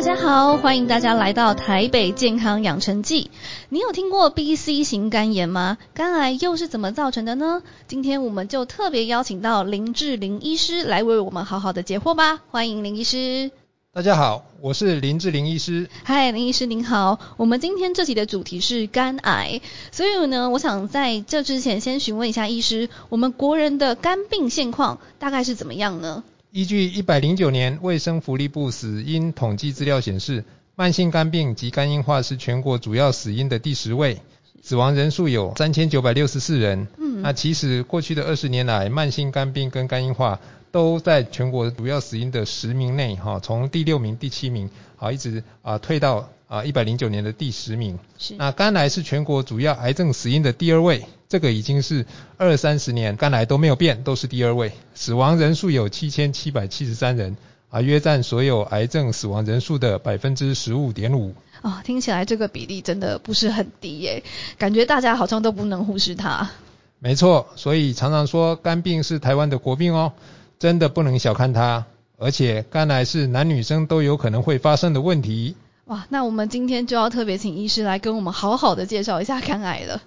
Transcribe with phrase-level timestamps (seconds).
[0.00, 3.30] 大家好，欢迎大家来到台北健康养成记。
[3.68, 5.76] 你有听过 B、C 型肝炎吗？
[5.92, 7.62] 肝癌又是怎么造成的呢？
[7.86, 12.40] 今天我们就特别邀请到林志玲医师来为我们好好的解惑吧。
[12.48, 13.50] 欢迎林医师。
[13.92, 15.90] 大家好，我是林志玲医师。
[16.02, 17.18] 嗨，林医师您好。
[17.36, 19.60] 我们今天这集的主题是肝癌，
[19.92, 26.24] 所以呢，我想在这之前先询问一下医师，我们国人的肝病现况大概是怎么样呢？
[26.52, 30.44] 依据一百零九年卫生福利部死因统计资料显示，
[30.74, 34.20] 慢性肝病及肝硬化是全国主要死因的第十位，
[34.60, 36.88] 死亡人数有三千九百六十四人。
[36.98, 40.40] 嗯，那其实过去的二十年来，慢性肝病跟肝硬化。
[40.72, 47.96] 都在全国主要死因的十名内，哈，从第六名、第七名，好，一直啊退到啊一百零九年的第十名。
[48.18, 48.34] 是。
[48.36, 52.04] 那肝癌是全国主要癌症死因的第二位，这个已经是
[52.36, 54.72] 二三十年肝癌都没有变，都是第二位。
[54.96, 57.36] 死亡人数有七千七百七十三人，
[57.68, 61.32] 啊，约占所有癌症死亡人数的百分之十五点五。
[61.62, 64.22] 哦，听起来这个比例真的不是很低耶，
[64.58, 66.50] 感觉大家好像都不能忽视它。
[66.98, 70.12] 没错，所以常常说肝病是台湾的国病哦。
[70.58, 71.86] 真的不能小看它，
[72.18, 75.56] 而且肝癌是男女生都有可能会发生的问题。
[75.90, 80.00] 哇，那我们今天就要特别请医师来跟我们好好的介绍一下肝癌了。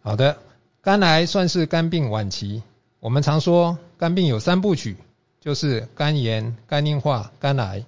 [0.00, 0.36] 好的，
[0.80, 2.62] 肝癌算是肝病晚期。
[3.00, 4.96] 我们常说肝病有三部曲，
[5.40, 7.84] 就是肝炎、肝硬化、肝癌。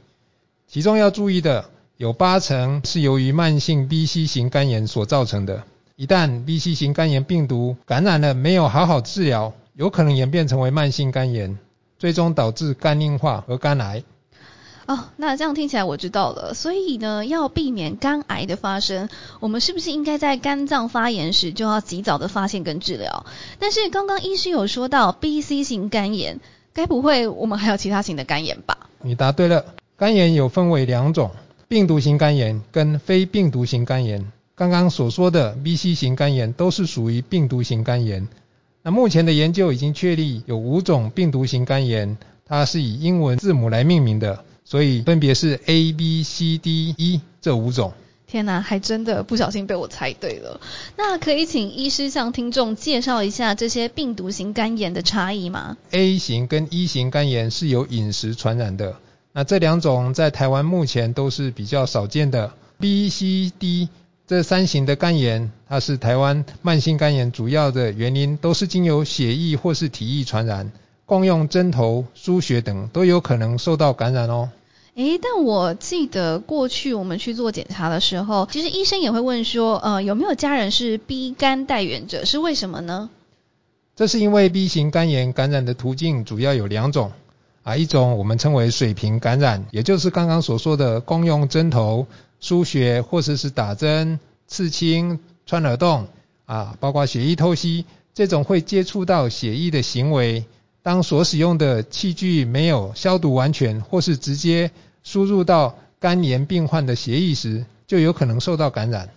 [0.66, 5.62] 其中要注意的有八成是由于慢性 B、C 型肝炎所造成的。
[5.94, 11.56] 一旦 B、C 型肝炎病毒感染了，没有好好治疗，有可能演变成为慢性肝炎。
[11.96, 14.02] 最终导致肝硬化和肝癌。
[14.86, 16.54] 哦，那这样听起来我知道了。
[16.54, 19.08] 所以呢，要避免肝癌的发生，
[19.40, 23.26] 我们是不是应该在肝脏发炎时就要及早的发现跟治疗？
[23.58, 26.40] 但是刚刚医师有说到 B、C 型肝炎，
[26.72, 28.78] 该不会我们还有其他型的肝炎吧？
[29.02, 29.64] 你答对了，
[29.96, 31.32] 肝炎有分为两种，
[31.66, 34.30] 病毒型肝炎跟非病毒型肝炎。
[34.54, 38.26] 刚刚所说的 B、C 型肝炎都是属于病毒型肝炎。
[38.82, 42.16] 那目前的研究已经确立有五种病毒型肝炎，
[42.46, 47.94] 它是以英文字母来命名的，所以分别是 A、B、C、D、E 这五种。
[48.26, 50.60] 天哪，还真的不小心被我猜对了。
[50.98, 58.96] 那可以请医师向听众介绍一下这些病毒型肝炎的差异吗？A 型跟 E 型肝炎是由饮食传染的，
[59.32, 62.52] 那这两种在台湾目前都是比较少见的。
[62.78, 63.88] B、C、D。
[64.28, 70.72] 这三型的肝炎，它是台湾慢性肝炎主要的原因，都是经由血液或是体液传染，
[71.06, 74.50] 共用针头、输血等都有可能受到感染哦。
[74.96, 82.24] 诶，但我记得过去我们去做检查的时候，其实医生也会问说，呃，有没有家人是 B 肝带源者？
[82.24, 83.08] 是为什么呢？
[83.94, 87.12] 这是因为 B 型肝炎感染的途径主要有两种
[87.62, 92.06] 啊，一种我们称为水平感染，也就是刚刚所说的共用针头。
[92.38, 96.06] 输血或者是打针、刺青、穿耳洞
[96.44, 100.44] 啊，包括血液透析这种会接触到血液的行为，
[100.86, 104.70] 当所使用的器具没有消毒完全，或是直接
[105.02, 109.08] 输入到肝炎病患的血液时，就有可能受到感染。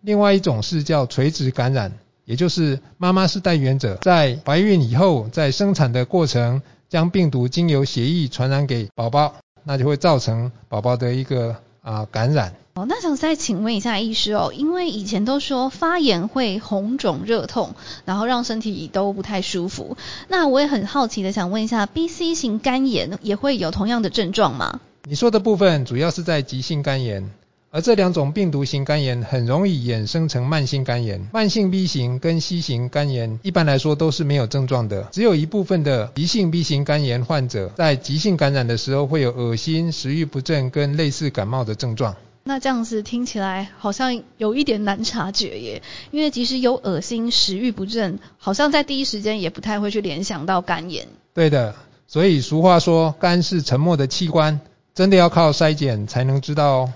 [0.00, 1.92] 另外一种是叫垂直感染，
[2.24, 9.34] 也就是妈妈是带源者，在怀孕以后，在生产的过程将病毒经由血液传染给宝宝，
[9.64, 11.54] 那就会造成宝宝的一个。
[11.82, 17.74] 啊，感染哦，那想再请问一下医师哦，因为以前都说发炎会红肿热痛，
[18.06, 19.98] 然后让身体都不太舒服。
[20.28, 24.80] 那我也很好奇的想问一下，B、C 型肝炎也会有同样的症状吗？
[25.04, 27.30] 你说的部分主要是在急性肝炎，
[27.70, 31.28] 而这两种病毒型肝炎很容易衍生成慢性肝炎。
[31.30, 42.16] 慢性 B 型跟 C 型肝炎一般来说都是没有症状的，只有一部分的急性 B 型肝炎患者在急性感染的时候会有恶心、食欲不振跟类似感冒的症状。
[42.44, 51.06] 那这样子听起来好像有一点难察觉耶，因为即使有恶心、食欲不振，好像在第一时间也不太会去联想到肝炎。
[51.34, 51.74] 对的，
[52.06, 54.60] 所以俗话说肝是沉默的器官。
[54.94, 56.92] 真的要靠筛检才能知道哦。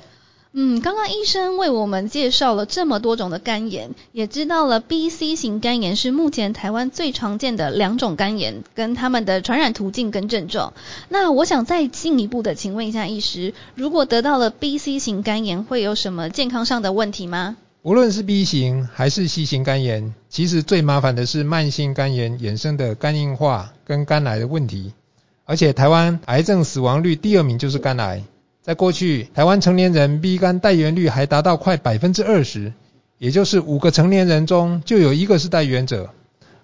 [0.59, 10.73] 嗯，刚刚医生为我们介绍了这么多种的肝炎，也知道了 B、C 型肝炎是目前台湾最常见的两种肝炎，跟他们的传染途径跟症状。
[11.11, 17.59] 那我想再进一步的请问一下医师，如果得到了 B、C 型肝炎，会有什么健康上的问题吗？
[17.83, 24.95] 无论是 B 型还是 C 型肝炎，其实最麻烦的是慢性肝炎衍生的肝硬化跟肝癌的问题。
[25.45, 28.25] 而且台湾癌症死亡率第二名就是肝癌，
[28.67, 32.73] 在过去台湾成年人 B 肝带源率还达到快百分之二十，
[33.17, 36.11] 也就是五个成年人中就有一个是带源者。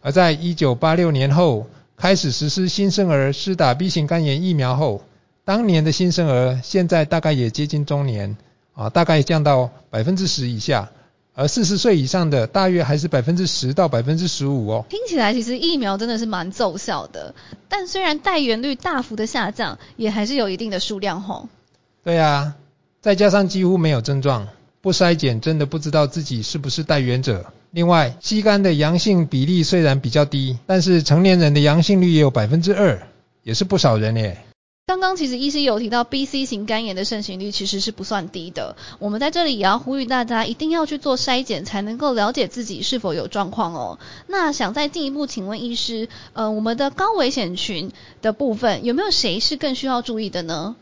[0.00, 5.04] 而在一九八六年后开始实施新生儿施打 B 型肝炎疫苗后，
[5.44, 8.36] 当年的新生儿现在大概也接近中年
[8.74, 10.90] 啊，大概降到百分之十以下，
[11.34, 14.84] 而四十岁以上的大约还是百分之十到百分之十五哦。
[14.90, 17.32] 听起来其实疫苗真的是蛮奏效的，
[17.68, 21.46] 但虽然带源率大幅的下降，也还是有一定的数量吼。
[22.04, 22.56] 对啊，
[23.00, 24.48] 再加上几乎没有症状，
[24.80, 27.52] 不筛检真的不知道自己是不是带源者。
[27.70, 33.06] 另外，吸肝的阳性比例虽然比较低，但是成年人的阳性率也有百分之二，
[33.44, 34.44] 也是不少人耶。
[34.84, 38.76] 刚刚其实医师有提到 B、C 型肝炎的盛行率其实是不算低的。
[38.98, 44.00] 我们在这里也要呼吁大家一定要去做筛检，才能够了解自己是否有状况哦。
[44.26, 50.74] 那想再进一步请问医师，呃，我们的高危险群的部分有没有谁是更需要注意的呢？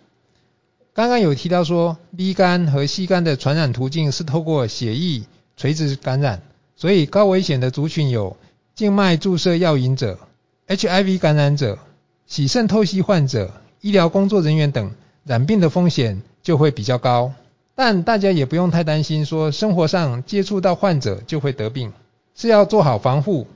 [0.92, 5.22] 刚刚有提到说，B 肝和 C 肝的传染途径是透过血液
[5.56, 6.42] 垂直感染，
[6.74, 8.36] 所以高危险的族群有
[8.74, 10.18] 静脉注射药瘾者、
[10.66, 11.78] HIV 感染者、
[12.26, 14.90] 洗肾透析患者、医疗工作人员等，
[15.24, 17.32] 染病的风险就会比较高。
[17.76, 21.92] 但大家也不用太担心，说生活上接触到患者就会得病，
[22.34, 23.46] 是要做好防护，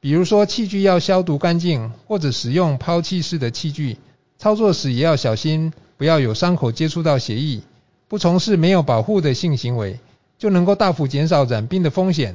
[0.00, 3.98] 比如说器具要消毒干净，或者使用抛弃式的器具，
[4.36, 5.72] 操作时也要小心。
[6.02, 7.60] 不要有伤口接触到血液，
[8.08, 10.00] 不从事没有保护的性行为，
[10.36, 12.34] 就能够大幅减少染病的风险。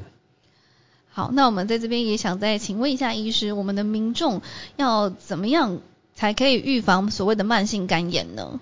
[1.09, 4.41] 好，那我们在这边也想再请问一下医师，我们的民众
[4.77, 5.79] 要怎么样
[6.15, 8.61] 才可以预防所谓的慢性肝炎呢？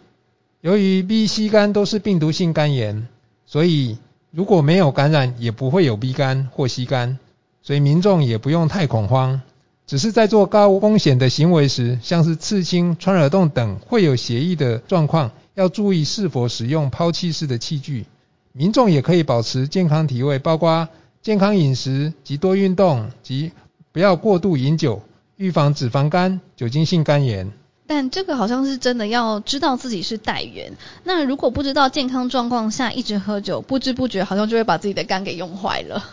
[0.61, 3.07] 由于 B、C 肝都是病毒性肝炎，
[3.45, 3.99] 所以
[4.31, 7.19] 如果没有感染，也不会有 B 肝或 C 肝，
[7.61, 9.43] 所以民众也不用太恐慌。
[9.87, 18.05] 只是在做高风险的行为时，像是刺青、穿耳洞等会有血液的状况，要注意是否使用抛弃式的器具。
[18.51, 20.87] 民众也可以保持健康体位，包括
[21.21, 23.51] 健康饮食及多运动，及
[23.91, 25.03] 不要过度饮酒，
[25.35, 27.51] 预防脂肪肝、酒精性肝炎。
[27.85, 30.73] 但这个好像是真的要知道自己是代源。
[31.03, 36.03] 那如果不知道健康状况下一直喝酒，不知不觉好像就会把自己的肝给用坏了。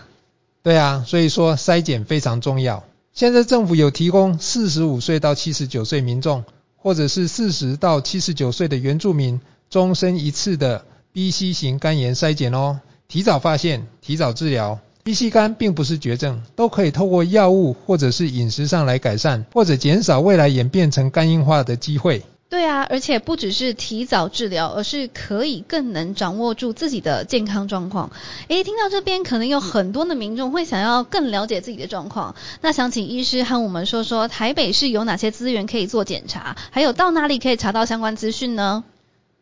[0.62, 2.84] 对啊，所以说筛检非常重要。
[3.14, 6.44] 现在政府有提供四十五岁到七十九岁民众，
[6.76, 9.38] 或者是四十到七十九岁的原住民，
[9.68, 14.78] 终身一次的 B、C 型肝炎筛检哦，提早发现，提早治疗。
[15.04, 22.22] B、C 肝并不是绝症，都可以透过药物或者是饮食上来改善，或者减少未来演变成肝硬化的机会。
[22.52, 28.10] 对啊，而且不只是提早治疗，而是可以更能掌握住自己的健康状况。
[28.48, 32.34] 诶，听到这边，可能有很多的民众会想要更了解自己的状况。
[32.60, 38.84] 那想请医师和我们说说，台北市有哪些资源可以做检查，还有到哪里可以查到相关资讯呢？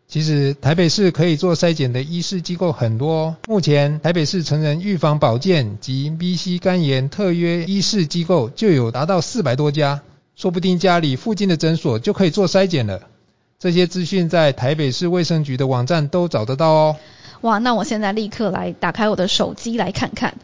[0.07, 10.01] 其实台北市可以做筛检的医师机构很多，目前台北市成人预防保健及 B、C 肝炎特约医师机构就有达到四百多家。
[10.41, 13.03] 说不定家里附近的诊所就可以做筛检了。
[13.59, 16.97] 这些资讯在台北市卫生局的网站都找得到哦。
[17.43, 20.39] 哇，那我现在立刻来打开我的手机来看看。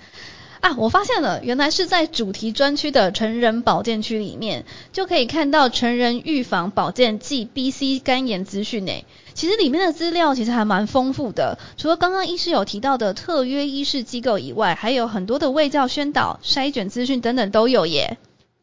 [0.60, 9.06] 啊，我发现了，原来是在主题专区的成人保健区里面，就可以看到成人预防保健暨 B、C 肝炎资讯诶。
[9.32, 18.18] 其实里面的资料其实还蛮丰富的，除了刚刚医师有提到的特约医师机构以外，还有很多的卫教宣导、筛检资讯等等都有耶。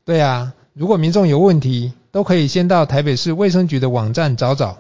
[0.06, 0.54] 对啊。
[0.74, 4.78] 如果民众有问题，都可以先到台北市卫生局的网站找找，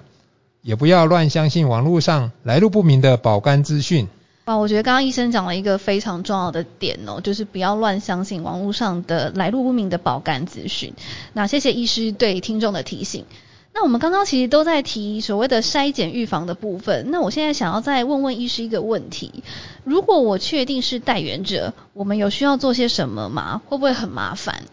[0.63, 4.07] 也不要乱相信网络上来路不明的保肝资讯。
[4.45, 10.95] 啊，我觉得刚刚医生讲了一个非常重要的点哦，就是不要乱相信网络上的来路不明的保肝资讯。
[11.33, 13.25] 那谢谢医师对听众的提醒。
[13.71, 19.43] 那我们刚刚其实都在提所谓的筛检预防的部分，那我现在想要再问问医师一个问题：
[19.83, 23.61] 如果我确定是带源者，我们有需要做些什么吗？
[23.67, 24.63] 会不会很麻烦？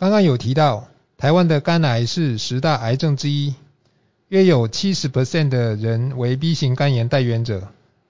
[0.00, 0.88] 刚刚有提到，
[1.18, 3.54] 台湾的肝癌是十大癌症之一，
[4.28, 7.68] 约有七十 percent 的人为 B 型肝炎带源者，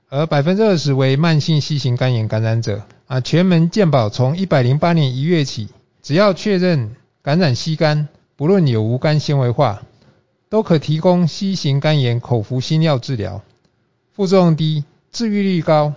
[0.09, 2.85] 而百分之二十为慢性 C 型肝炎感染者。
[3.09, 5.69] 啊，全门健保从一百零八年一月起，
[6.01, 8.07] 只要确认感染 C 肝，
[8.37, 9.83] 不论有无肝纤维化，
[10.49, 13.43] 都可提供 C 型肝炎口服新药治疗，
[14.13, 15.95] 副作用低，治愈率高。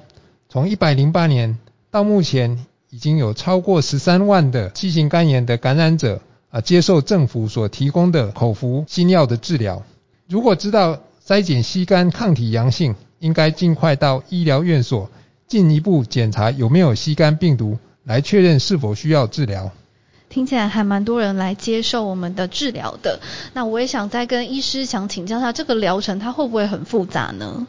[0.49, 1.59] 从一百零八年
[1.91, 2.65] 到目前。
[2.93, 6.21] 已经有超过十三万的新型肝炎的感染者
[6.51, 9.81] 啊，接受政府所提供的口服新药的治疗。
[10.29, 15.09] 如果知道筛检吸肝抗体阳性，应该尽快到医疗院所
[15.47, 19.71] 进一步检查有没有吸肝病毒，来确认是否需要治疗。
[20.29, 23.19] 听起来还蛮多人来接受我们的治疗的。
[23.53, 27.65] 那我也想再跟医师想请教下，这个疗程它会不会很复杂呢？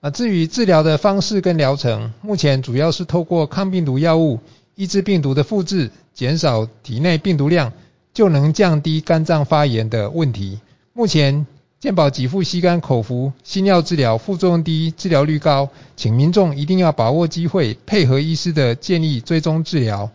[0.00, 4.40] 啊，至于治疗的方式跟疗程，目前主要是透过抗病毒药物。
[4.74, 7.72] 抑制病毒的复制，减少体内病毒量，
[8.12, 10.60] 就能降低肝脏发炎的问题。
[10.92, 11.46] 目前
[11.80, 20.10] 健保给付吸干口服新药治疗副作用低、治疗率高，请民众一定要把握机会，配合医师的建议追踪治疗。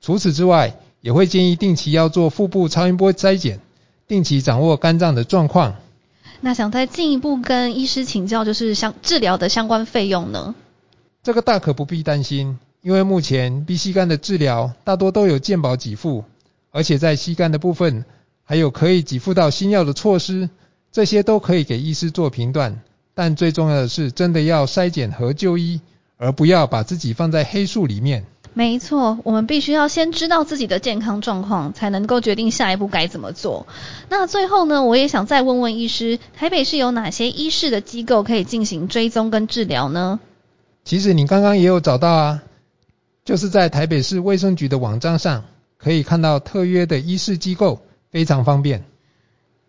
[0.00, 3.60] 除此之外，也会建议定期要做腹部超音波筛检，
[4.08, 5.76] 定期掌握肝脏的状况。
[6.40, 10.54] 那想再进一步跟医师请教，就是相治疗的相关费用呢？
[11.22, 16.24] 这个大可不必担心，因为目前 B 吸肝的治疗大多都有健保给付，
[16.70, 18.04] 而且在吸肝的部分
[18.44, 20.48] 还有可以给付到新药的措施，
[20.90, 22.80] 这些都可以给医师做评断。
[23.14, 25.80] 但最重要的是，真的要筛检和就医，
[26.16, 28.24] 而不要把自己放在黑数里面。
[28.54, 33.66] 没错，我们必须要先知道自己的健康状况，才能够决定下一步该怎么做。
[34.08, 40.18] 那最后呢，我也想再问问医师，台北市有哪些医师的机构可以进行追踪跟治疗呢？
[40.84, 42.42] 其实你刚刚也有找到啊，
[43.30, 45.44] 就是在台北市卫生局的网站上
[45.78, 48.89] 可以看到特约的医师机构，非常方便。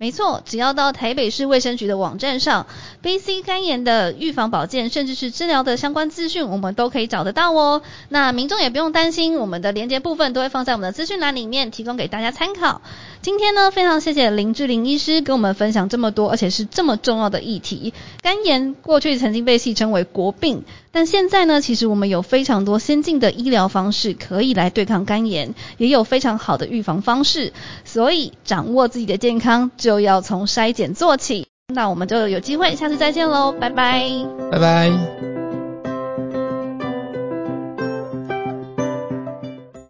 [0.02, 2.66] 没错，只要到台北市卫生局的网站上
[3.04, 7.84] ，B、C 肝炎的预防保健，甚至是治疗的相关资讯，我们都可以找得到哦。
[8.10, 12.82] 那民众也不用担心，我们的连接部分都会放在我们的资讯栏里面，提供给大家参考。
[13.22, 17.94] 今天呢，非常谢谢林志玲医师跟我们分享这么多，而且是这么重要的议题。
[18.24, 27.54] 肝炎过去曾经被戏称为国病，但现在呢，其实我们有非常多先进的医疗方式可以来对抗肝炎，也有非常好的预防方式。
[27.86, 31.48] 所以掌握自己的健康就，都要从筛检做起。
[31.74, 34.02] 那我们就有机会下次再见喽，拜拜，
[34.50, 35.31] 拜拜。